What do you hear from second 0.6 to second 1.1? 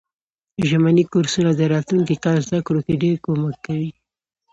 ژمني